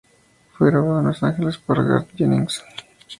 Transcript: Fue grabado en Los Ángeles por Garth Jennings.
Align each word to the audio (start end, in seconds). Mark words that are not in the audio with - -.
Fue 0.53 0.71
grabado 0.71 0.97
en 0.99 1.05
Los 1.05 1.21
Ángeles 1.21 1.57
por 1.59 1.87
Garth 1.87 2.09
Jennings. 2.15 2.63